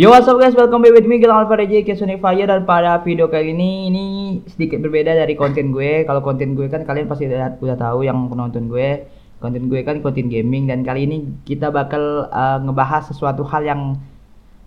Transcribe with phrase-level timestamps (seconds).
[0.00, 3.28] Yo what's up guys, welcome back with me Gilang DJ Sonic Fire dan pada video
[3.28, 4.04] kali ini ini
[4.48, 6.08] sedikit berbeda dari konten gue.
[6.08, 9.04] Kalau konten gue kan kalian pasti udah, udah tahu yang penonton gue.
[9.44, 14.00] Konten gue kan konten gaming dan kali ini kita bakal uh, ngebahas sesuatu hal yang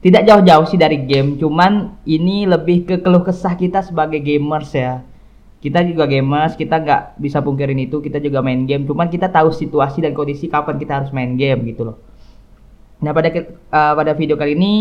[0.05, 5.01] tidak jauh-jauh sih dari game, cuman ini lebih ke keluh kesah kita sebagai gamers ya.
[5.65, 9.49] Kita juga gamers, kita nggak bisa pungkirin itu, kita juga main game, cuman kita tahu
[9.49, 11.97] situasi dan kondisi kapan kita harus main game gitu loh.
[13.01, 14.73] Nah pada uh, pada video kali ini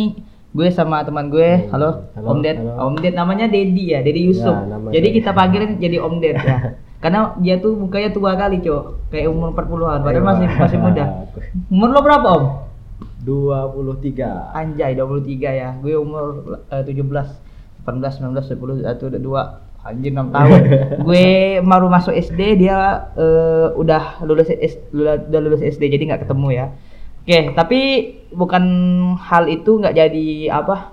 [0.52, 1.72] gue sama teman gue.
[1.72, 2.60] Halo, Halo, Om Ded.
[2.60, 2.92] halo.
[2.92, 4.52] Om Ded namanya Dedi ya Dedi Yusuf.
[4.92, 6.76] Ya, jadi kita panggilin jadi Om Ded ya.
[7.02, 9.10] Karena dia tuh mukanya tua kali cok.
[9.10, 11.04] Kayak umur 40-an padahal Ayo, masih masih muda.
[11.72, 12.44] Umur lo berapa Om?
[13.26, 15.68] 23 anjay 23 ya.
[15.80, 17.00] Gue umur eh, 17
[17.82, 19.42] 18 19 20 satu udah dua.
[19.82, 20.60] Anjir 6 tahun.
[21.08, 26.48] Gue baru masuk SD dia eh, udah lulus S, udah lulus SD jadi nggak ketemu
[26.54, 26.66] ya
[27.22, 27.80] oke tapi
[28.32, 28.64] bukan
[29.16, 30.90] hal itu nggak jadi apa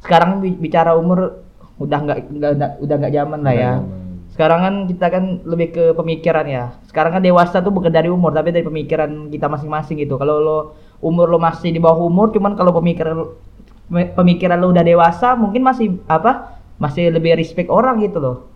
[0.00, 1.42] sekarang bi- bicara umur
[1.76, 3.72] udah nggak udah nggak- udah nggak zaman lah ya.
[4.28, 6.70] sekarang kan kita kan lebih ke pemikiran ya.
[6.86, 10.14] Sekarang kan dewasa tuh bukan dari umur tapi dari pemikiran kita masing-masing gitu.
[10.14, 10.58] Kalau lo
[11.02, 13.34] umur lo masih di bawah umur cuman kalau pemikiran
[13.90, 18.46] pemikiran lo udah dewasa mungkin masih apa masih lebih respect orang gitu loh.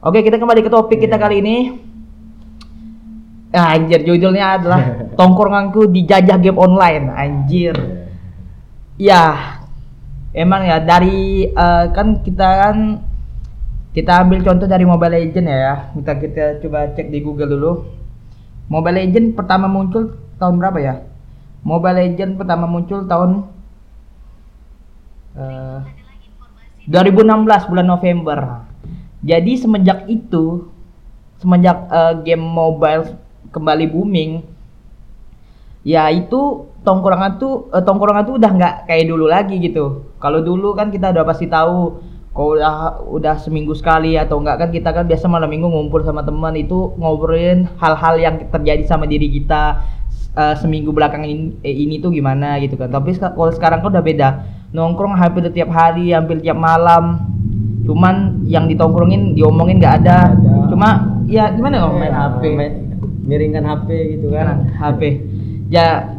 [0.00, 1.22] Oke kita kembali ke topik kita Iya.
[1.22, 1.56] kali ini.
[3.52, 4.80] Ah, anjir judulnya adalah
[5.14, 7.74] tongkronganku dijajah game online anjir
[9.00, 9.56] Ya,
[10.30, 12.76] emang ya dari eh, kan kita kan
[13.92, 15.74] kita ambil contoh dari Mobile Legend ya.
[15.96, 17.72] Kita kita coba cek di Google dulu.
[18.68, 20.94] Mobile Legend pertama muncul tahun berapa ya?
[21.64, 23.48] Mobile Legend pertama muncul tahun
[25.34, 25.80] eh
[26.86, 28.38] 2016 bulan November.
[29.22, 30.68] Jadi semenjak itu,
[31.42, 33.18] semenjak eh, game mobile
[33.50, 34.46] kembali booming,
[35.82, 40.14] ya itu tongkrongan tuh eh, tongkrongan tuh udah nggak kayak dulu lagi gitu.
[40.18, 41.98] Kalau dulu kan kita udah pasti tahu
[42.32, 42.74] kalau udah
[43.12, 46.96] udah seminggu sekali atau enggak kan kita kan biasa malam minggu ngumpul sama teman itu
[46.96, 49.84] ngobrolin hal-hal yang terjadi sama diri kita
[50.32, 52.88] eh, seminggu belakang ini, eh, ini tuh gimana gitu kan.
[52.88, 54.28] Tapi kalau sekarang kan udah beda.
[54.72, 57.20] Nongkrong hampir tiap hari hampir tiap malam.
[57.84, 60.32] Cuman yang ditongkrongin diomongin nggak ada.
[60.32, 60.52] Ada.
[60.72, 60.88] cuma
[61.28, 62.78] ya gimana om main Ya, HP main-
[63.28, 64.46] miringkan HP gitu kan.
[64.48, 65.02] Kan HP
[65.72, 66.12] ya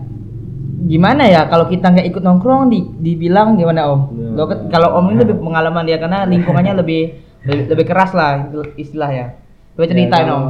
[0.84, 4.02] gimana ya kalau kita nggak ikut nongkrong di, dibilang gimana om
[4.34, 4.50] Ya.
[4.74, 9.28] Kalau om ini lebih pengalaman dia karena lingkungannya lebih lebih, lebih keras lah istilah ya
[9.78, 10.44] coba ceritain Ya, om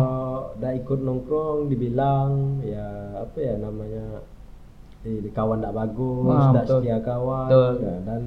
[0.63, 4.23] udah ikut nongkrong dibilang ya apa ya namanya
[5.03, 6.79] eh, kawan tidak bagus, tidak betul.
[6.79, 7.73] setia kawan Betul.
[7.83, 8.21] ya, dan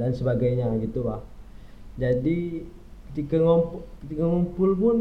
[0.00, 1.20] dan sebagainya gitu lah.
[2.00, 2.64] Jadi
[3.12, 4.96] ketika ngumpul, ketika ngumpul pun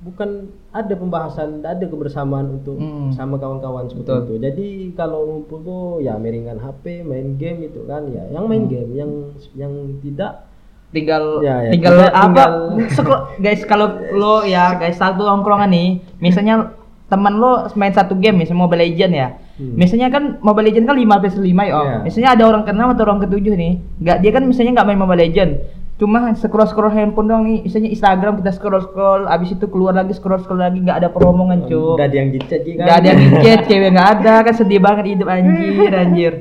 [0.00, 0.30] bukan
[0.68, 3.08] ada pembahasan, tidak ada kebersamaan untuk Hmm.
[3.10, 4.20] sama kawan-kawan seperti Betul.
[4.20, 4.34] itu.
[4.40, 8.26] Jadi kalau ngumpul tuh ya miringan HP, main game itu kan ya.
[8.28, 8.70] Yang main Hmm.
[8.70, 9.10] game, yang
[9.54, 10.44] yang tidak
[10.90, 15.88] tinggal Ya, ya, tinggal tinggal- apa tinggal- guys kalau lo ya guys satu nongkrongan nih
[16.18, 16.70] misalnya
[17.04, 19.74] teman lo main satu game misalnya Mobile Legend ya Hmm.
[19.74, 21.98] misalnya kan Mobile Legend kan 5 versus 5 ya om Iya.
[22.00, 25.18] misalnya ada orang keenam atau orang ketujuh nih nggak dia kan misalnya nggak main Mobile
[25.20, 25.50] Legend
[25.94, 30.10] cuma scroll scroll handphone dong nih misalnya Instagram kita scroll scroll abis itu keluar lagi
[30.10, 32.74] scroll scroll lagi nggak ada peromongan cuy Gak ada yang gitu kan?
[32.76, 36.32] nggak ada yang ngechat cewek nggak ada kan sedih banget hidup anjir anjir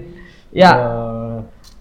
[0.50, 0.72] ya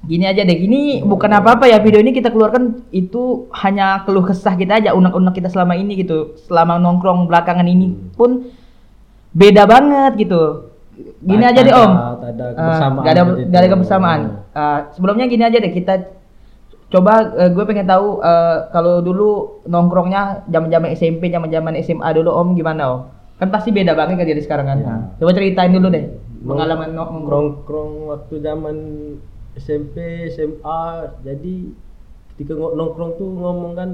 [0.03, 4.59] Gini aja deh, gini bukan apa-apa ya video ini kita keluarkan itu hanya keluh kesah
[4.59, 8.11] kita aja, unek-unek kita selama ini gitu, selama nongkrong belakangan ini Hmm.
[8.11, 8.31] pun
[9.31, 10.75] beda banget gitu.
[11.23, 13.47] Gini aja deh om, ada- tak ada kebersamaan nggak ada gitu.
[13.47, 14.21] nggak ada kebersamaan.
[14.51, 15.95] Eh, sebelumnya gini aja deh kita
[16.93, 19.29] coba eh, gue pengen tahu eh, kalau dulu
[19.65, 23.01] nongkrongnya zaman-zaman SMP, zaman-zaman SMA dulu om gimana om?
[23.41, 24.79] Kan pasti beda banget kan dari sekarang kan.
[24.79, 24.97] Ya.
[25.19, 26.05] Coba ceritain dulu deh
[26.43, 27.23] pengalaman nongkrong.
[27.31, 28.77] nongkrong waktu zaman
[29.55, 30.83] SMP SMA
[31.23, 31.55] jadi
[32.35, 33.91] ketika nongkrong tuh ngomong kan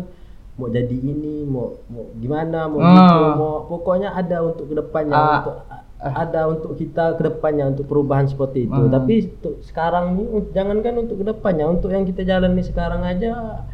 [0.58, 2.94] mau jadi ini mau mau gimana mau Ah.
[2.96, 5.30] gitu mau pokoknya ada untuk ke depannya Ah.
[5.38, 5.54] untuk
[6.00, 8.88] ada untuk kita ke depannya untuk perubahan seperti itu Hmm.
[8.88, 13.66] tapi untuk sekarang nih uh, jangankan untuk ke depannya untuk yang kita jalani sekarang aja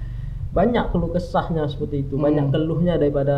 [0.51, 2.55] banyak keluh kesahnya seperti itu banyak Hmm.
[2.55, 3.37] keluhnya daripada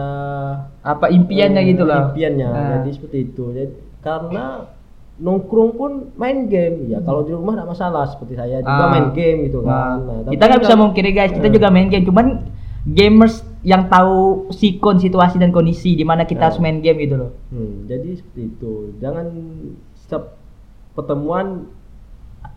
[0.81, 2.11] Apa impiannya Eh, gitu lah.
[2.11, 2.63] impiannya Ah.
[2.79, 4.45] jadi seperti itu jadi karena
[5.17, 8.93] nongkrong pun main game ya kalau di rumah tidak masalah seperti saya juga Ah.
[8.93, 11.53] main game gitu kan Nah, kita nggak bisa mungkiri guys, kita Eh.
[11.53, 12.05] juga main game.
[12.05, 12.27] Cuman
[12.87, 16.45] gamers yang tahu sikon situasi dan kondisi di mana kita Ya.
[16.47, 17.31] harus main game gitu loh.
[17.49, 19.27] Hmm, jadi seperti itu jangan
[19.97, 20.39] setiap
[20.93, 21.67] pertemuan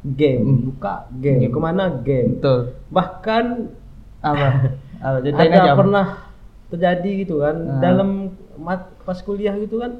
[0.06, 0.62] game Hmm.
[0.70, 1.52] buka game Game.
[1.52, 2.60] ke mana game Betul.
[2.88, 3.74] bahkan
[4.20, 4.48] Apa?
[5.02, 5.18] Apa?
[5.34, 6.06] Ada pernah
[6.70, 7.80] terjadi gitu kan Ah.
[7.82, 8.10] dalam
[8.56, 9.98] mat- pas kuliah gitu kan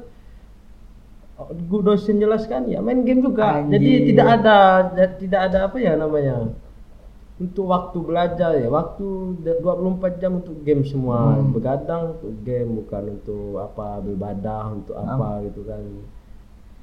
[1.66, 3.80] guru dosen jelaskan ya main game juga Anjir.
[3.80, 4.56] jadi tidak ada
[5.16, 6.52] tidak ada apa ya namanya
[7.40, 9.06] untuk waktu belajar ya waktu
[9.40, 11.50] de- 24 jam untuk game semua Hmm.
[11.50, 15.80] begadang untuk game bukan untuk apa beribadah untuk apa gitu kan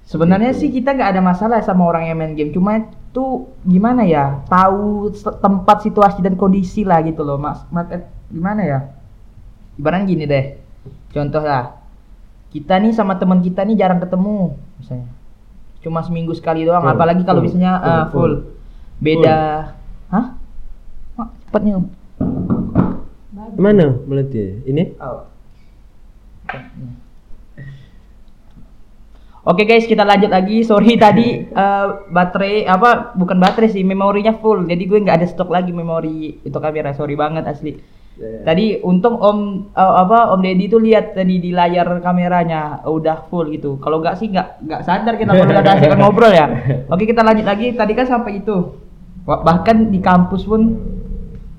[0.01, 0.59] Sebenarnya Gitu.
[0.63, 3.25] sih kita nggak ada masalah sama orang yang main game, cuma itu
[3.61, 5.11] gimana ya, tahu
[5.43, 7.59] tempat, situasi dan kondisi lah gitu loh, mas.
[7.67, 8.79] Maka gimana ya?
[9.75, 10.63] Ibaratnya gini deh,
[11.11, 11.75] contoh lah,
[12.49, 15.11] kita nih sama teman kita nih jarang ketemu, misalnya,
[15.83, 18.15] cuma seminggu sekali doang, Full, apalagi kalau full, misalnya full, ah, full.
[18.15, 18.33] full,
[19.03, 19.59] beda, hah?
[21.55, 21.85] Om.
[23.57, 25.25] mana berarti ini Oh.
[29.47, 30.59] Oke guys, kita lanjut lagi.
[30.67, 34.67] Sorry tadi eh, baterai apa bukan baterai sih, memorinya full.
[34.67, 36.91] Jadi gue nggak ada stok lagi memori itu kamera.
[36.91, 37.79] Sorry banget asli.
[38.19, 38.39] Ya, ya.
[38.43, 43.31] Tadi untung Om eh, apa Om Deddy tuh lihat tadi di layar kameranya eh, udah
[43.31, 43.79] full gitu.
[43.79, 46.45] Kalau nggak sih nggak nggak sadar kita kalau nggak asik ngobrol ya.
[46.91, 47.71] Oke kita lanjut lagi.
[47.71, 48.83] Tadi kan sampai itu.
[49.23, 50.75] Bahkan di kampus pun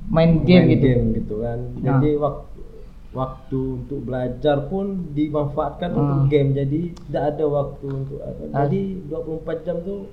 [0.08, 0.84] main game Main gitu.
[0.84, 1.82] game gitu kan Nah.
[1.94, 2.60] jadi waktu
[3.08, 5.99] waktu untuk belajar pun dimanfaatkan Hmm.
[5.99, 8.64] untuk game jadi tidak ada waktu untuk apa Ah.
[8.64, 10.12] jadi 24 jam tuh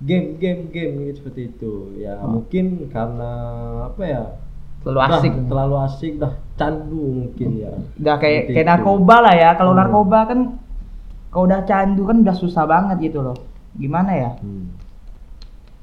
[0.00, 2.28] game game game gitu seperti itu ya Hmm.
[2.34, 3.30] mungkin karena
[3.86, 4.22] apa ya
[4.80, 5.32] Terlalu dah asik.
[5.48, 9.80] terlalu asik dah candu mungkin ya udah kayak kayak narkoba lah ya kalau Hmm.
[9.80, 10.40] narkoba kan
[11.28, 13.36] kalau udah candu kan udah susah banget gitu loh
[13.74, 14.76] gimana ya Hmm.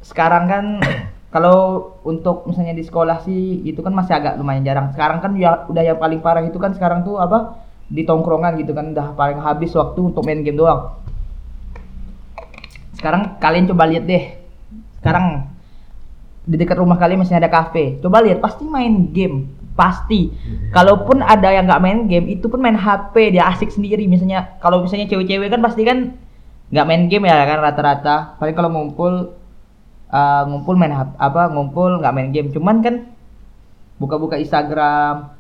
[0.02, 0.66] sekarang kan
[1.32, 4.92] kalau untuk misalnya di sekolah sih itu kan masih agak lumayan jarang.
[4.92, 7.56] Sekarang kan ya udah yang paling parah itu kan sekarang tuh apa?
[7.88, 10.92] Di tongkrongan gitu kan udah paling habis waktu untuk main game doang.
[13.00, 14.44] Sekarang kalian coba lihat deh.
[15.00, 15.48] Sekarang
[16.44, 18.04] di dekat rumah kalian masih ada kafe.
[18.04, 19.48] Coba lihat pasti main game.
[19.72, 20.36] Pasti.
[20.76, 24.04] Kalaupun ada yang nggak main game itu pun main HP dia asik sendiri.
[24.04, 26.12] Misalnya kalau misalnya cewek-cewek kan pasti kan
[26.76, 28.36] nggak main game ya kan rata-rata.
[28.36, 29.41] Paling kalau ngumpul
[30.12, 32.52] eh, ngumpul main apa ngumpul nggak main game.
[32.52, 32.96] Cuman kan
[34.02, 35.38] buka-buka Instagram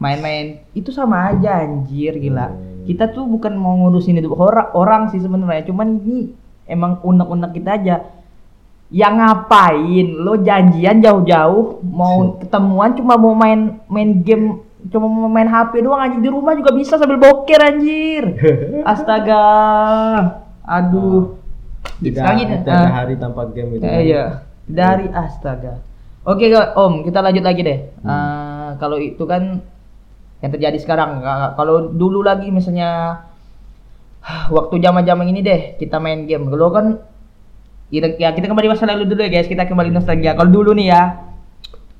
[0.00, 2.48] main-main itu sama aja anjir gila.
[2.48, 2.88] Hmm.
[2.88, 5.68] kita tuh bukan mau ngurusin hidup orang orang sih sebenarnya.
[5.68, 6.32] Cuman ini
[6.64, 7.96] emang unek-unek kita aja.
[8.90, 10.06] Yang ngapain?
[10.18, 16.00] Lo janjian jauh-jauh mau ketemuan cuma mau main main game cuma mau main HP doang
[16.00, 18.24] anjir di rumah juga bisa sambil boker anjir.
[18.90, 19.44] Astaga.
[20.64, 21.39] Aduh
[22.00, 22.92] tidak gini, tidak ada ah.
[22.92, 24.24] hari tanpa game gitu Eh, iya.
[24.64, 25.80] Dari astaga.
[26.24, 27.78] Oke om kita lanjut lagi deh.
[27.92, 29.64] Eh, kalau itu kan
[30.40, 33.20] yang terjadi sekarang Ka- kalau dulu lagi misalnya
[34.56, 36.48] waktu zaman zaman ini deh kita main game.
[36.48, 36.86] Dulu kan
[37.90, 39.48] ya ya, kita kembali masa lalu dulu ya guys.
[39.48, 40.36] Kita kembali nostalgia.
[40.36, 41.02] Kalau dulu nih ya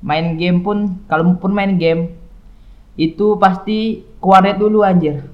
[0.01, 2.17] main game pun kalau pun main game
[2.97, 5.25] itu pasti ke warnet dulu anjir.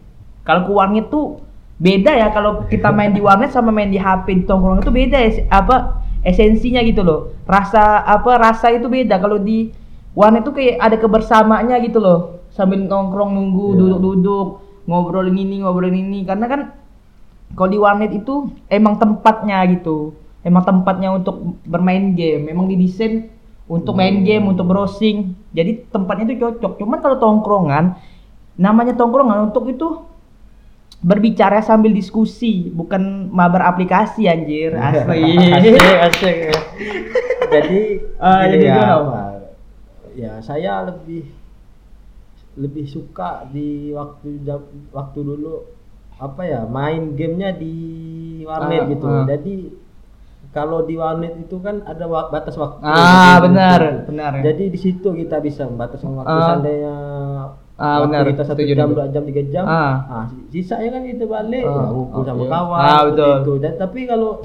[0.44, 1.47] Kalau ke warnet tuh
[1.78, 5.18] beda ya kalau kita main di warnet sama main di HP di tongkrong itu beda
[5.22, 7.38] es- apa esensinya gitu loh.
[7.46, 9.16] Rasa apa rasa itu beda.
[9.18, 9.70] Kalau di
[10.12, 12.42] warnet tuh kayak ada kebersamaannya gitu loh.
[12.50, 13.78] Sambil nongkrong nunggu Iya.
[13.80, 14.48] duduk-duduk
[14.90, 16.26] ngobrolin ini ngobrolin ini.
[16.26, 16.62] Karena kan
[17.54, 20.18] kalau di warnet itu emang tempatnya gitu.
[20.42, 22.50] Emang tempatnya untuk bermain game.
[22.50, 23.30] Memang didesain
[23.70, 25.38] untuk main game untuk browsing.
[25.54, 26.82] Jadi tempatnya itu cocok.
[26.82, 27.94] Cuman kalau tongkrongan
[28.58, 30.02] namanya tongkrongan untuk itu
[31.00, 35.38] berbicara sambil diskusi bukan mabar aplikasi anjir asli
[36.02, 36.38] asik
[37.54, 37.80] jadi
[38.18, 38.86] Ah, gini jadi ya,
[40.16, 41.24] ya saya lebih
[42.58, 45.62] lebih suka di waktu jam- waktu dulu
[46.18, 47.76] apa ya main gamenya di
[48.42, 49.24] warnet Ah, gitu ah.
[49.24, 49.56] jadi
[50.50, 53.54] kalau di warnet itu kan ada batas waktu Ah, gitu.
[53.54, 53.80] benar,
[54.10, 54.32] benar.
[54.42, 56.46] jadi di situ kita bisa membatasi waktu Ah.
[56.50, 56.96] seandainya
[57.78, 58.26] Ah, benar.
[58.26, 59.96] kita satu jam dua jam tiga jam Ah.
[60.08, 63.34] ah, sisanya kan kita balik Ah, ya, sama kawan Ah, betul.
[63.38, 64.42] itu dan tapi kalau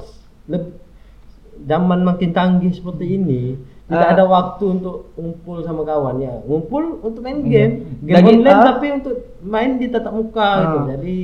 [1.63, 4.13] zaman makin canggih seperti ini tidak Ah.
[4.13, 7.49] ada waktu untuk ngumpul sama kawan ya ngumpul untuk main Iya.
[7.67, 8.65] game game Lagi, online ah.
[8.69, 10.85] tapi untuk main di tatap muka gitu Ah.
[10.93, 11.17] jadi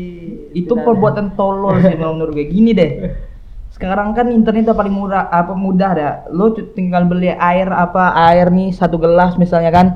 [0.52, 2.92] itu tidak ada- perbuatan tolol sih menurut gue gini deh
[3.76, 8.50] sekarang kan internet udah paling murah apa mudah dah lo tinggal beli air apa air
[8.50, 9.88] nih satu gelas misalnya kan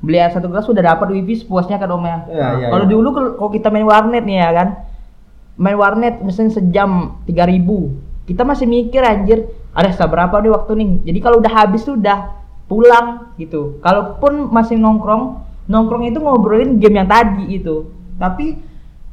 [0.00, 2.18] beli air satu gelas sudah dapat wifi sepuasnya kan om ya?
[2.28, 2.90] Ya, ya, kalau ya.
[2.90, 4.68] dulu kalau kita main warnet nih ya kan?
[5.60, 10.88] Main warnet misalnya sejam 3000 kita masih mikir anjir ada sisa berapa nih waktu nih?
[11.10, 12.30] Jadi kalau udah habis tuh udah
[12.70, 13.82] pulang gitu.
[13.82, 17.90] Kalaupun masih nongkrong nongkrong itu ngobrolin game yang tadi gitu.
[18.22, 18.58] Tapi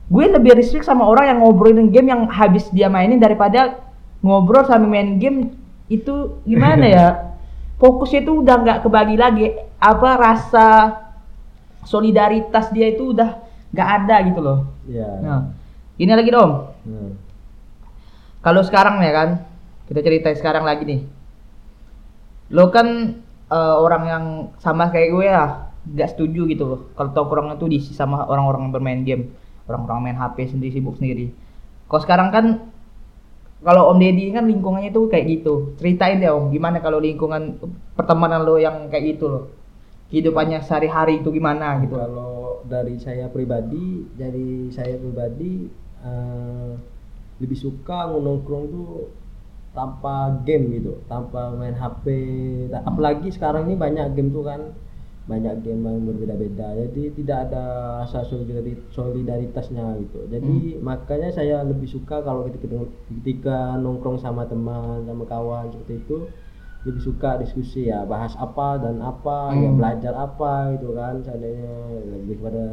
[0.07, 3.81] gue lebih respect sama orang yang ngobrolin game yang habis dia mainin daripada
[4.21, 5.51] ngobrol sambil main game
[5.91, 7.07] itu gimana ya
[7.77, 9.45] fokusnya itu udah nggak kebagi lagi.
[9.77, 10.67] Apa rasa
[11.85, 13.39] solidaritas dia itu udah
[13.71, 14.59] nggak ada gitu loh.
[14.89, 15.53] Ya nah
[15.97, 16.75] ini lagi dong.
[16.87, 17.19] Hmm.
[18.39, 19.29] kalau sekarang ya kan
[19.91, 21.01] kita ceritain sekarang lagi nih.
[22.53, 23.19] Lo kan
[23.51, 24.25] eh, orang yang
[24.63, 26.79] sama kayak gue ya nggak setuju gitu loh.
[26.95, 29.23] Kalau tongkrong itu diisi sama orang-orang yang bermain game.
[29.67, 31.31] Orang-orang main HP sendiri sibuk sendiri.
[31.91, 32.45] Kalau sekarang kan
[33.67, 35.75] kalau Om Deddy kan lingkungannya itu kayak gitu.
[35.75, 37.59] Ceritain deh Om gimana kalau lingkungan
[37.99, 39.43] pertemanan lo yang kayak gitu loh.
[40.07, 41.99] Kehidupannya sehari-hari itu gimana gitu.
[41.99, 45.67] Kalau dari saya pribadi, dari saya pribadi
[45.99, 46.71] eh,
[47.43, 49.11] lebih suka nongkrong tuh
[49.75, 52.07] tanpa game gitu, tanpa main HP.
[52.71, 54.71] Apalagi sekarang ini banyak game tuh kan,
[55.27, 56.71] banyak game yang berbeda-beda.
[56.77, 57.63] Jadi tidak ada
[57.99, 60.23] rasa solidari- solidaritasnya gitu.
[60.25, 62.79] Jadi makanya saya lebih suka kalau ketika,
[63.13, 66.17] ketika nongkrong sama teman, sama kawan seperti itu
[66.79, 69.75] lebih suka diskusi ya bahas apa dan apa ya Hmm.
[69.75, 71.73] belajar apa gitu kan seandainya
[72.15, 72.65] lebih pada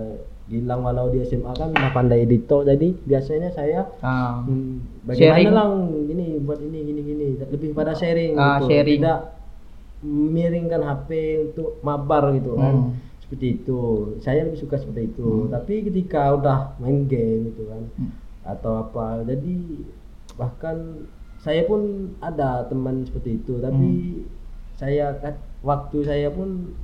[0.44, 4.38] Gilang walau di SMA kan udah pandai editor jadi biasanya saya Ah.
[4.38, 5.48] hmm, Sharing.
[5.48, 5.72] bagaimana lang
[6.06, 9.00] ini buat ini gini gini lebih pada sharing Ah, gitu sharing.
[9.00, 9.18] tidak
[10.04, 11.10] miringkan HP
[11.48, 13.00] untuk mabar gitu kan Hmm.
[13.18, 13.80] seperti itu
[14.20, 18.12] saya lebih suka seperti itu tapi ketika udah main game gitu kan Hmm.
[18.44, 19.54] atau apa jadi
[20.36, 21.08] bahkan
[21.40, 23.88] saya pun ada teman seperti itu tapi
[24.20, 24.28] Hmm.
[24.76, 25.34] saya kan
[25.64, 26.76] waktu saya pun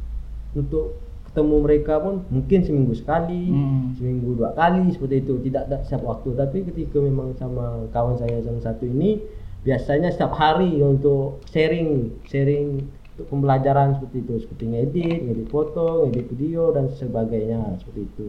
[0.53, 0.97] untuk
[1.31, 3.93] ketemu mereka pun mungkin seminggu sekali Hmm.
[3.95, 8.41] seminggu dua kali seperti itu tidak ada setiap waktu tapi ketika memang sama kawan saya
[8.41, 9.21] yang satu ini
[9.61, 12.89] biasanya setiap hari untuk sharing sharing
[13.29, 18.29] pembelajaran seperti itu seperti ngedit ngedit foto ngedit video dan sebagainya seperti itu.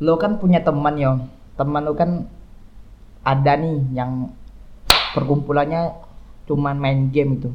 [0.00, 1.12] Lo kan punya teman yo
[1.58, 2.24] teman lo kan
[3.22, 4.32] ada nih yang
[5.12, 5.92] perkumpulannya
[6.48, 7.50] cuman main game itu.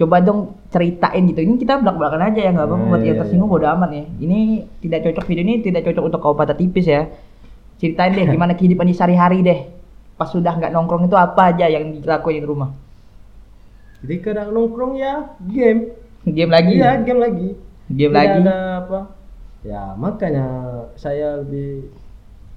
[0.00, 1.44] Coba dong ceritain gitu.
[1.44, 3.54] Ini kita belak belakan aja ya nggak apa-apa Nah, buat yang iya, tersinggung iya.
[3.60, 4.04] bodo amat ya.
[4.16, 4.38] Ini
[4.80, 7.04] tidak cocok video ini tidak cocok untuk kau patah tipis ya.
[7.76, 9.60] Ceritain deh gimana kehidupan di sehari-hari deh.
[10.16, 12.89] Pas sudah nggak nongkrong itu apa aja yang dilakuin di rumah
[14.00, 15.92] jadi kadang nongkrong ya game.
[16.22, 16.74] Game lagi?
[16.74, 17.48] Iya game lagi.
[17.86, 18.38] Game Tidak lagi?
[18.42, 19.00] ada apa.
[19.60, 20.46] Ya makanya
[20.94, 21.92] saya lebih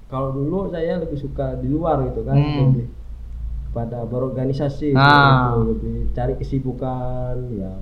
[0.06, 2.70] kalau dulu saya lebih suka di luar gitu kan Hmm.
[2.70, 2.86] lebih
[3.70, 5.50] pada berorganisasi Ah.
[5.50, 7.74] gitu, lebih cari kesibukan ya.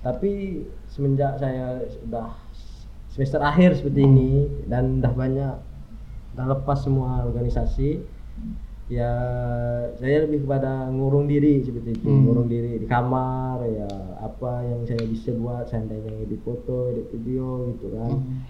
[0.00, 2.36] Tapi semenjak saya sudah
[3.08, 4.30] semester akhir seperti ini
[4.64, 5.54] dan udah banyak
[6.34, 8.04] udah lepas semua organisasi
[8.86, 9.12] ya
[9.98, 12.22] saya lebih kepada ngurung diri seperti itu Hmm.
[12.22, 13.90] ngurung diri di kamar ya
[14.22, 18.46] apa yang saya bisa buat seandainya edit foto edit video gitu kan Hmm.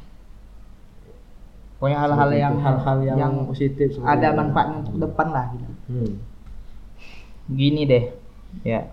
[1.80, 6.12] pokoknya hal-hal yang hal-hal yang, positif seperti ada manfaatnya untuk depan lah gitu hmm.
[7.56, 8.04] gini deh
[8.60, 8.92] ya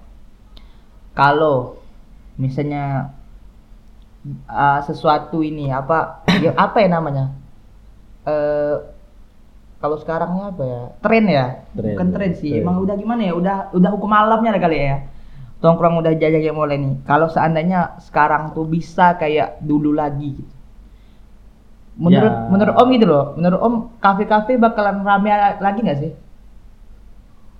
[1.12, 1.76] kalau
[2.40, 3.12] misalnya
[4.48, 7.36] uh, sesuatu ini apa ya apa ya namanya
[8.24, 8.76] eh
[9.84, 10.82] kalau sekarangnya apa ya?
[11.04, 11.46] Tren ya?
[11.76, 12.56] Tren, bukan tren sih.
[12.56, 12.64] Tren.
[12.64, 13.36] emang udah gimana ya?
[13.36, 15.04] Udah udah hukum alamnya ada kali ya.
[15.60, 17.04] Tongkrong udah jajah yang mulai nih.
[17.04, 20.54] Kalau seandainya sekarang tuh bisa kayak dulu lagi gitu.
[22.00, 22.48] Menurut Ya.
[22.48, 23.26] menurut om gitu loh.
[23.36, 25.28] Menurut om kafe-kafe bakalan rame
[25.60, 26.12] lagi nggak sih?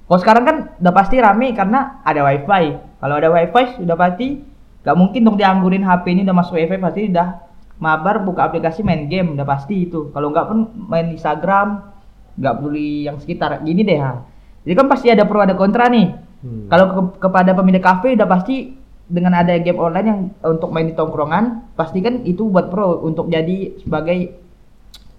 [0.08, 2.80] Kalau sekarang kan udah pasti rame karena ada wifi.
[3.04, 4.40] Kalau ada wifi sudah pasti
[4.88, 7.52] nggak mungkin dong dianggurin HP ini udah masuk wifi pasti udah
[7.84, 10.08] mabar buka aplikasi main game udah pasti itu.
[10.16, 11.93] Kalau nggak pun main Instagram
[12.38, 13.62] nggak peduli yang sekitar.
[13.62, 14.22] Gini deh ha.
[14.64, 16.08] Jadi kan pasti ada pro ada kontra nih.
[16.44, 16.68] Hmm.
[16.68, 20.96] Kalau ke- kepada pemilik kafe udah pasti dengan ada game online yang untuk main di
[20.96, 24.40] tongkrongan pasti kan itu buat pro untuk jadi sebagai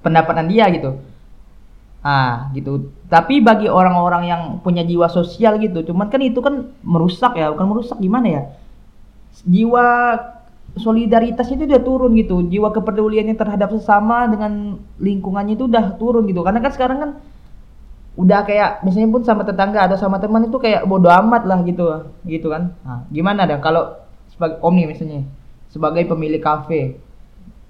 [0.00, 1.00] pendapatan dia gitu.
[2.04, 2.92] Ah, gitu.
[3.09, 7.64] Tapi bagi orang-orang yang punya jiwa sosial gitu, cuman kan itu kan merusak ya, bukan
[7.64, 8.42] merusak gimana ya?
[9.49, 9.87] Jiwa
[10.75, 16.43] solidaritas itu udah turun gitu, jiwa kepeduliannya terhadap sesama dengan lingkungannya itu udah turun gitu.
[16.43, 17.11] Karena kan sekarang kan
[18.14, 22.11] udah kayak misalnya pun sama tetangga atau sama teman itu kayak bodo amat lah gitu,
[22.26, 22.75] gitu kan.
[22.83, 24.02] Nah, gimana dong kalau
[24.35, 25.23] sebagai om nih misalnya
[25.71, 26.99] sebagai pemilik kafe,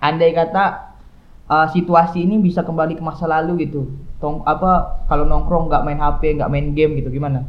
[0.00, 0.96] andai kata
[1.48, 3.88] uh, situasi ini bisa kembali ke masa lalu gitu.
[4.20, 7.44] Tong apa kalau nongkrong nggak main HP, nggak main game gitu gimana?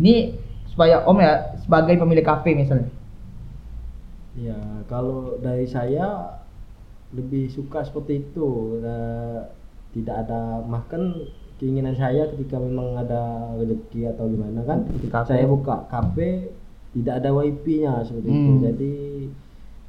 [0.00, 0.32] Ini
[0.72, 2.97] supaya Om ya sebagai pemilik kafe misalnya.
[4.38, 6.38] Ya, kalau dari saya
[7.10, 8.78] lebih suka seperti itu.
[8.84, 9.50] Nah,
[9.96, 11.26] tidak ada makan
[11.58, 14.86] keinginan saya ketika memang ada rezeki atau gimana kan
[15.26, 16.54] saya buka kafe
[16.94, 18.50] tidak ada wifi-nya seperti itu.
[18.54, 18.62] Hmm.
[18.62, 18.94] Jadi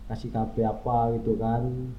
[0.10, 1.94] kasih kafe apa gitu kan.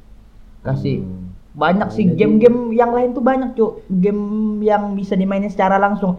[0.67, 1.31] Kasih Hmm.
[1.51, 6.19] banyak Nah, sih game-game yang lain tuh banyak cuk game yang bisa dimainin secara langsung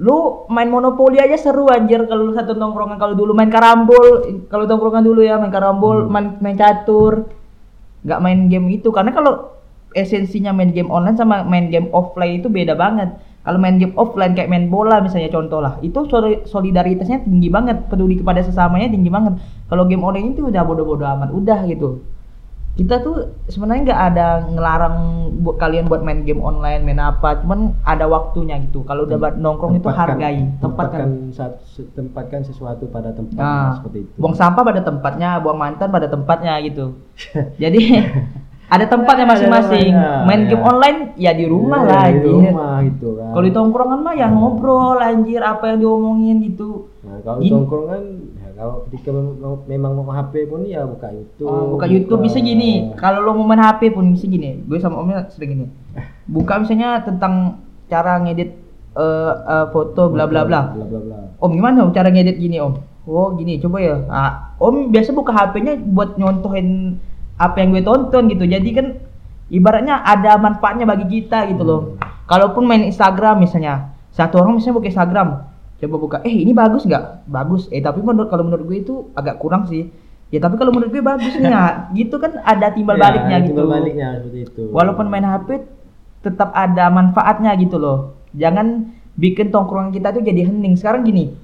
[0.00, 2.08] lu main monopoli aja seru anjir.
[2.08, 6.10] Kalau lu satu nongkrongan kalau dulu main karambol kalau tongkrongan dulu ya main karambol Hmm.
[6.12, 7.28] main main catur.
[8.02, 9.52] Nggak main game itu karena kalau
[9.92, 13.12] esensinya main game online sama main game offline itu beda banget.
[13.42, 17.90] Kalau main game offline kayak main bola misalnya contoh lah itu soli- solidaritasnya tinggi banget
[17.90, 19.38] peduli kepada sesamanya tinggi banget.
[19.66, 22.00] Kalau game online itu udah bodoh-bodoh amat udah gitu
[22.72, 24.96] kita tuh sebenarnya nggak ada ngelarang
[25.44, 29.36] buat kalian buat main game online main apa cuman ada waktunya gitu kalau udah buat
[29.36, 34.80] nongkrong itu hargai tempatkan tempatkan tempatkan sesuatu pada tempatnya Nah, seperti itu buang sampah pada
[34.80, 36.96] tempatnya, buang mantan pada tempatnya gitu.
[37.62, 37.80] Jadi
[38.72, 39.92] ada tempatnya masing-masing.
[40.24, 40.56] Main ya.
[40.56, 44.14] game online ya di rumah Iya, lah di rumah gitu kan Kalau di tongkrongan mah
[44.16, 46.88] ya ngobrol anjir apa yang diomongin gitu.
[47.04, 47.52] nah kalau Gini.
[47.52, 48.31] tongkrongan ya
[48.62, 49.10] kalau ketika
[49.66, 52.94] memang mau HP pun ya buka YouTube Oh, buka YouTube bisa gini.
[52.94, 54.62] Kalau lo mau main HP pun bisa gini.
[54.70, 55.66] Gue sama omnya sering gini.
[56.30, 57.58] Buka misalnya tentang
[57.90, 58.54] cara ngedit
[58.94, 60.78] eh, eh, foto bla bla bla.
[61.42, 62.78] Om gimana om cara ngedit gini om?
[63.02, 63.98] Oh gini coba ya.
[64.06, 67.02] Ah, om biasa buka HP-nya buat nyontohin
[67.42, 68.46] apa yang gue tonton gitu.
[68.46, 68.86] Jadi kan
[69.50, 71.80] ibaratnya ada manfaatnya bagi kita gitu loh.
[72.30, 75.28] Kalaupun main Instagram misalnya, satu orang misalnya buka Instagram,
[75.82, 77.26] coba buka, eh ini bagus nggak?
[77.26, 77.66] Bagus.
[77.74, 79.90] Eh tapi menurut kalau menurut gue itu agak kurang sih.
[80.30, 81.50] Ya tapi kalau menurut gue bagus nih.
[81.50, 81.64] ya.
[81.98, 83.58] gitu kan ada timbal Ya, baliknya gitu.
[83.58, 85.48] timbal baliknya seperti itu Walaupun main HP
[86.22, 88.14] tetap ada manfaatnya gitu loh.
[88.32, 90.78] Jangan bikin tongkrongan kita tuh jadi hening.
[90.78, 91.34] Sekarang gini.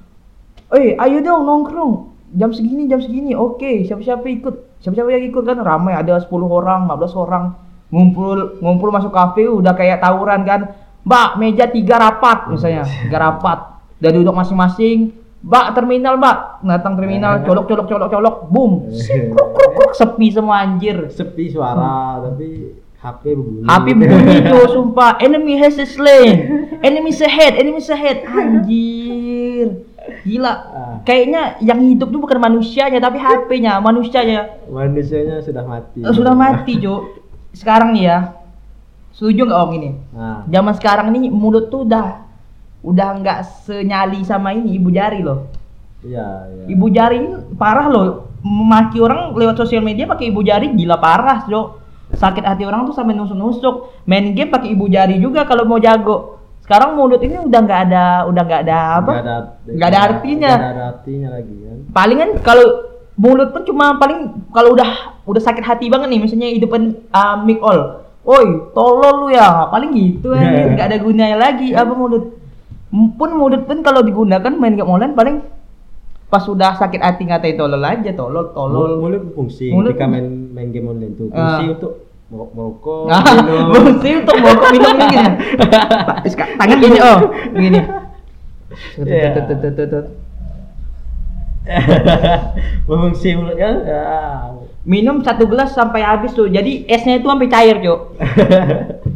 [0.70, 1.92] Eh, ayo dong nongkrong.
[2.38, 3.32] Jam segini, jam segini.
[3.34, 4.54] Oke, siapa-siapa ikut.
[4.78, 7.44] Siapa-siapa yang ikut kan ramai ada 10 orang, 15 orang.
[7.88, 10.60] Ngumpul ngumpul masuk kafe udah kayak tawuran kan.
[11.02, 12.84] Mbak, meja tiga rapat misalnya.
[13.08, 13.77] Tiga rapat.
[13.98, 15.10] Udah duduk masing-masing.
[15.38, 16.36] Mbak, terminal, Mbak.
[16.62, 18.90] Datang terminal, colok colok colok colok, boom.
[18.90, 19.92] Kruk, kruk, kruk.
[19.92, 21.06] Sepi semua anjir.
[21.08, 26.50] sepi suara tapi HP berbunyi HP bunyi tuh sumpah enemy has a slain
[26.82, 29.86] enemy ahead enemy ahead anjir
[30.24, 30.94] gila Ah.
[31.04, 36.74] kayaknya yang hidup tuh bukan manusianya tapi HP-nya manusianya manusianya sudah mati Eh, sudah mati
[36.76, 37.02] cuk
[37.54, 38.18] sekarang nih ya
[39.12, 42.27] setuju nggak om ini nah zaman sekarang nih mulut tuh udah
[42.82, 45.50] udah nggak senyali sama ini ibu jari loh.
[46.04, 46.64] Iya iya.
[46.70, 47.18] Ibu jari
[47.58, 48.06] parah loh.
[48.38, 51.66] Memaki orang lewat sosial media pakai ibu jari gila parah cok.
[52.14, 54.06] Sakit hati orang tuh sampai nusuk-nusuk.
[54.06, 56.38] Main game pakai ibu jari juga kalau mau jago.
[56.62, 59.10] Sekarang mulut ini udah nggak ada udah nggak ada apa?
[59.10, 60.52] Nggak ada nggak ada artinya.
[60.54, 61.78] Nggak ada artinya lagi kan?
[61.90, 62.66] Palingan kalau
[63.18, 67.58] mulut pun cuma paling kalau udah udah sakit hati banget nih misalnya hidupin uh, mic
[67.58, 68.06] all.
[68.22, 69.66] Oi tolol lu ya.
[69.66, 70.64] Paling gitu ya iya.
[70.78, 72.37] nggak ada gunanya lagi apa mulut
[72.90, 75.44] pun mulut pun kalau digunakan main game online paling
[76.26, 80.68] pas sudah sakit hati ngatain tolol aja tolol tolol mulut berfungsi Mulut- ketika main main
[80.68, 81.72] game online itu fungsi Ah.
[81.72, 81.92] untuk
[82.28, 85.30] merok- merokok Nah, minum fungsi untuk bokok minum ini gini.
[86.26, 87.18] Ska- Tangan gini oh,
[87.54, 87.80] gini.
[88.98, 89.30] Iya.
[92.84, 94.02] Berfungsi mulutnya ya
[94.84, 96.48] Minum satu gelas sampai habis tuh.
[96.48, 98.00] Jadi esnya itu sampai cair, Cuk.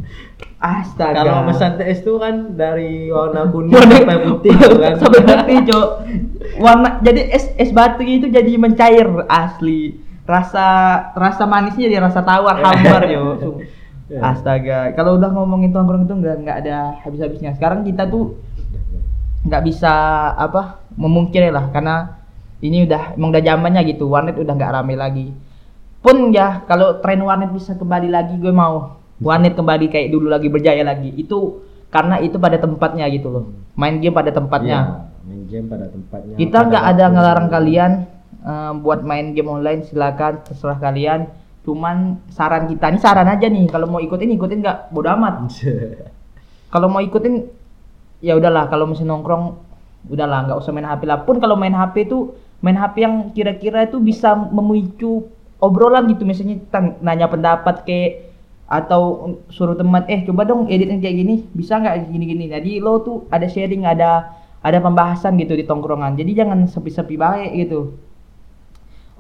[0.63, 1.27] Astaga.
[1.27, 5.89] kalau pesan es itu kan dari warna kuning sampai putih kan sampai putih, Cuk.
[6.63, 9.99] Warna jadi es es batu itu jadi mencair asli.
[10.23, 10.67] Rasa
[11.19, 13.43] rasa manisnya jadi rasa tawar hambar, yo.
[14.07, 14.23] Ya.
[14.23, 17.59] Astaga, kalau udah ngomongin tongkrong itu nggak nggak ada habis-habisnya.
[17.59, 18.39] Sekarang kita tuh
[19.43, 19.91] nggak bisa
[20.39, 22.23] apa memungkiri lah karena
[22.63, 25.35] ini udah emang udah zamannya gitu warnet udah nggak rame lagi
[25.99, 30.51] pun ya kalau tren warnet bisa kembali lagi gue mau warnet kembali kayak dulu lagi
[30.51, 31.15] berjaya lagi.
[31.15, 33.45] Itu karena itu pada tempatnya gitu loh.
[33.77, 34.79] Main game pada tempatnya.
[34.81, 36.35] Iya, main game pada tempatnya.
[36.41, 37.93] Kita nggak ada ngelarang kalian
[38.41, 41.29] eh, buat main game online silakan terserah kalian.
[41.63, 43.69] Cuman saran kita ini saran aja nih.
[43.69, 44.79] Kalau mau ikutin ikutin nggak?
[44.91, 45.53] Bodo amat.
[46.73, 47.45] Kalau mau ikutin
[48.25, 48.73] ya udahlah.
[48.73, 49.61] Kalau masih nongkrong
[50.09, 50.49] udahlah.
[50.49, 51.23] Nggak usah main HP lah.
[51.29, 52.33] Pun kalau main HP itu
[52.65, 55.29] main HP yang kira-kira itu bisa memicu
[55.61, 56.25] obrolan gitu.
[56.25, 56.59] Misalnya
[57.05, 58.32] nanya pendapat kayak
[58.73, 62.49] atau suruh teman eh coba dong editin kayak gini bisa nggak gini-gini?
[62.49, 64.33] Jadi lo tuh ada sharing ada
[64.65, 66.17] ada pembahasan gitu di tongkrongan.
[66.17, 67.93] Jadi jangan sepi-sepi baik gitu.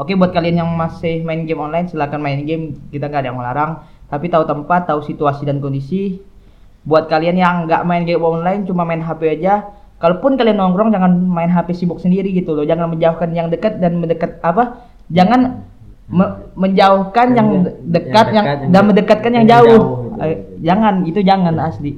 [0.01, 2.81] Oke buat kalian yang masih main game online silahkan main game.
[2.89, 3.73] Kita nggak ada yang melarang
[4.09, 6.25] tapi tahu tempat tahu situasi dan kondisi.
[6.89, 9.69] Buat kalian yang nggak main game online cuma main HP aja
[10.01, 12.65] kalaupun kalian nongkrong jangan main HP sibuk sendiri gitu loh.
[12.65, 14.89] Jangan menjauhkan yang dekat dan mendekat apa?
[15.13, 15.69] Jangan
[16.11, 19.51] me- menjauhkan yang Yang- de- yang dekat yang, dekat, yang dan de- mendekatkan yang, yang
[19.51, 20.23] jauh, jauh gitu.
[20.23, 21.93] Eh, jangan itu jangan asli.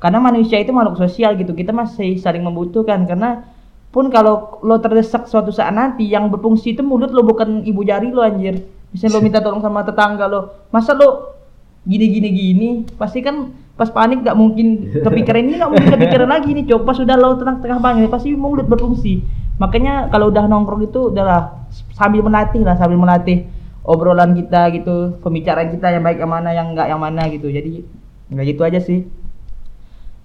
[0.00, 1.52] Karena manusia itu makhluk sosial gitu.
[1.52, 3.04] Kita masih saling membutuhkan.
[3.04, 3.44] Karena
[3.90, 8.08] pun kalau lo terdesak suatu saat nanti yang berfungsi itu mulut lo bukan ibu jari
[8.08, 8.64] lo anjir.
[8.90, 11.36] Misalnya lo minta tolong sama tetangga lo masa lo
[11.84, 14.66] gini gini gini pasti kan pas panik nggak mungkin
[15.04, 16.64] kepikiran ini nggak mungkin kepikiran lagi nih.
[16.70, 19.20] Coba sudah lo tenang tengah banget pasti mulut berfungsi
[19.60, 23.44] makanya kalau udah nongkrong itu udahlah sambil melatih lah sambil melatih
[23.84, 27.52] obrolan kita gitu pembicaraan kita yang baik yang mana yang enggak yang mana gitu.
[27.52, 27.84] Jadi
[28.32, 29.04] nggak gitu aja sih.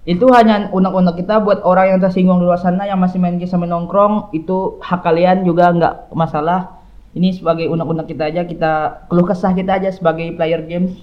[0.06, 3.50] Itu hanya unek-unek kita buat orang yang tersinggung di luar sana yang masih main game
[3.50, 6.78] sambil nongkrong itu hak kalian juga nggak masalah.
[7.16, 8.72] Ini sebagai unek-unek kita aja kita
[9.10, 10.94] keluh kesah kita aja sebagai player games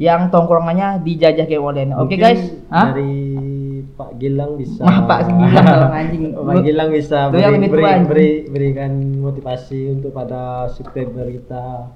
[0.00, 1.92] yang tongkrongannya dijajah game online.
[1.92, 2.42] Oke Mungkin guys?
[2.72, 2.96] Hah?
[3.96, 6.22] Pak Gilang bisa Wah, Pak Gilang kalau anjing.
[6.36, 11.90] Pak Gilang bisa Itu yang beri, beri, beri- berikan motivasi untuk pada subscriber kita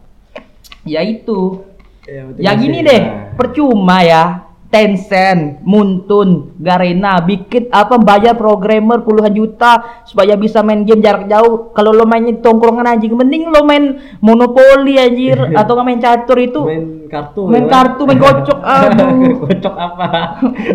[0.83, 1.61] ya itu
[2.09, 3.03] ya, Ya gini deh,
[3.37, 4.50] percuma ya.
[4.71, 11.75] Tencent, Muntun, Garena bikin apa bayar programmer puluhan juta supaya bisa main game jarak jauh.
[11.75, 16.63] Kalau lo mainnya tongkrongan anjing, mending lo main monopoli anjir atau nggak main catur itu.
[16.63, 19.11] main kartu main ya, kartu, main gocok, aduh.
[19.43, 20.07] gocok apa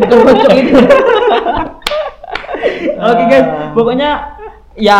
[0.03, 0.75] Bukan gocok itu.
[3.15, 4.11] Oke guys, pokoknya
[4.75, 4.99] ya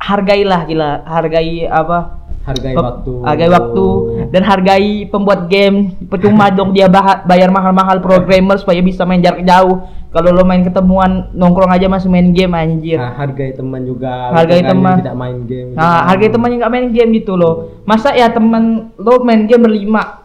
[0.00, 3.12] hargailah gila, hargai apa hargai waktu.
[3.22, 3.86] hargai waktu
[4.34, 5.94] dan hargai pembuat game.
[6.10, 6.90] Percuma dong dia
[7.26, 9.86] bayar mahal-mahal programmer supaya bisa main jarak jauh.
[10.12, 13.00] Kalau lo main ketemuan nongkrong aja masih main game anjir.
[13.00, 14.28] Nah, hargai teman juga.
[14.28, 15.00] Hargai teman.
[15.00, 15.78] tidak main game gitu.
[15.78, 17.54] Nah hargai teman yang nggak main game gitu loh.
[17.88, 20.20] Masa ya teman lo main game berlima?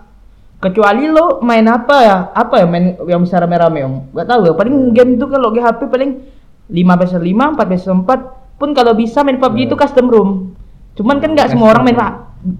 [0.57, 2.17] Kecuali lo main apa ya?
[2.33, 3.95] Apa ya main yang bisa rame-rame om?
[4.11, 4.53] Nggak tahu ya.
[4.57, 6.11] Paling game itu kalau di HP paling
[6.67, 10.29] 5 versus 5 4 versus 4 pun kalau bisa main PUBG itu custom room
[10.97, 12.13] cuman kan nggak semua orang main pak.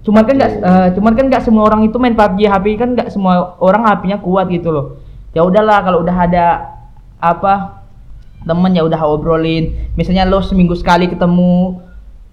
[0.06, 3.08] Cuman kan nggak eh, cuman kan nggak semua orang itu main PUBG HP kan nggak
[3.10, 4.86] semua orang HP-nya kuat gitu loh.
[5.34, 6.46] Ya udahlah kalau udah ada
[7.18, 7.82] apa
[8.46, 9.90] temen ya udah obrolin.
[9.98, 11.82] Misalnya lo seminggu sekali ketemu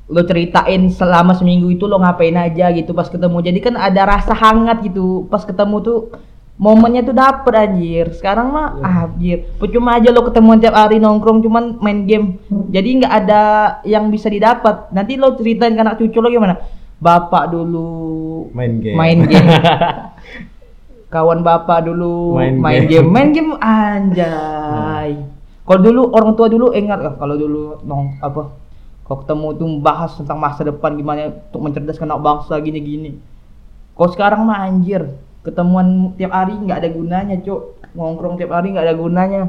[0.06, 3.42] lo ceritain selama seminggu itu lo ngapain aja gitu pas ketemu.
[3.42, 5.26] Jadi kan ada rasa hangat gitu.
[5.28, 5.98] Pas ketemu tuh
[6.56, 8.08] momennya tuh dapet anjir.
[8.12, 8.84] Sekarang mah Iya.
[8.84, 9.38] ah, anjir.
[9.56, 12.40] Percuma aja lo ketemuan tiap hari nongkrong cuman main game.
[12.72, 13.42] Jadi nggak ada
[13.84, 14.90] yang bisa didapat.
[14.90, 16.56] Nanti lo ceritain ke anak cucu lo gimana?
[16.96, 17.92] Bapak dulu
[18.52, 18.96] main game.
[18.96, 19.46] main game.
[21.06, 23.04] Kawan bapak dulu Main main, game.
[23.04, 23.08] game.
[23.08, 25.16] main game anjay.
[25.62, 28.52] Kalau dulu orang tua dulu ingat lah kalau dulu nong apa?
[29.02, 33.22] Kalau ketemu tuh bahas tentang masa depan gimana untuk mencerdaskan anak bangsa gini-gini.
[33.94, 35.08] Kalau sekarang mah anjir
[35.46, 39.42] ketemuan tiap hari nggak ada gunanya cok ngongkrong tiap hari nggak ada gunanya.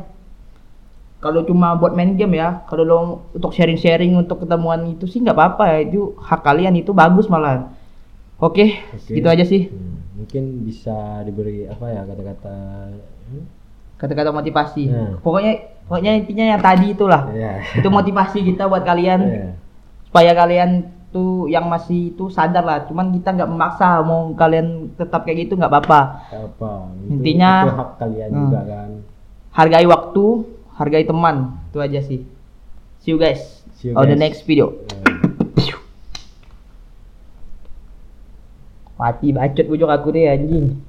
[1.16, 2.98] Kalau cuma buat main game ya kalau lo
[3.32, 7.72] untuk sharing-sharing untuk ketemuan itu sih nggak apa-apa ya itu hak kalian itu bagus malah
[8.36, 8.60] oke
[8.92, 9.16] Oke.
[9.16, 9.72] gitu aja sih.
[9.72, 12.54] Hmm, mungkin bisa diberi apa ya kata-kata
[13.32, 13.44] hmm?
[13.96, 14.84] kata-kata motivasi.
[14.92, 15.16] Nah.
[15.24, 15.52] pokoknya
[15.88, 17.32] pokoknya intinya yang tadi itulah.
[17.32, 17.64] Ya.
[17.74, 19.20] Itu motivasi kita buat kalian.
[19.24, 19.48] Iya.
[20.06, 22.84] supaya kalian tuh yang masih itu sadar lah.
[22.84, 26.00] Cuman kita nggak memaksa mau kalian tetap kayak gitu nggak apa-apa.
[26.28, 28.40] Apa Itu- Intinya- itu hak kalian Hmm.
[28.42, 28.90] juga kan.
[29.50, 30.24] Hargai waktu
[30.74, 31.36] hargai teman.
[31.66, 32.20] Itu aja sih.
[33.00, 34.20] See you guys See you on the guys.
[34.20, 34.76] next video.
[34.92, 35.16] Ya.
[38.96, 40.80] mati bacot bujuk aku deh anjing